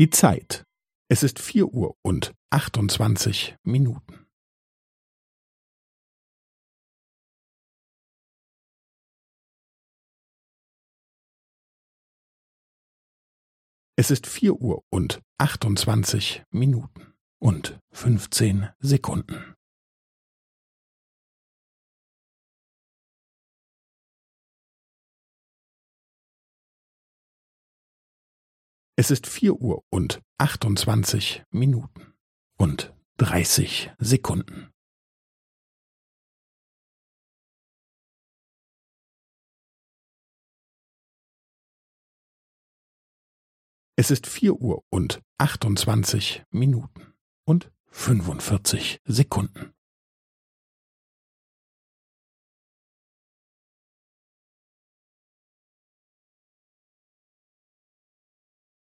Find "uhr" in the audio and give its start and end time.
1.74-1.94, 14.54-14.82, 29.54-29.82, 44.60-44.84